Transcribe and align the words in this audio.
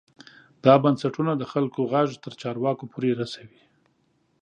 دا 0.63 0.73
بنسټونه 0.83 1.31
د 1.37 1.43
خلکو 1.51 1.81
غږ 1.91 2.09
تر 2.23 2.33
چارواکو 2.41 2.83
پورې 2.93 3.11
رسوي. 3.21 3.61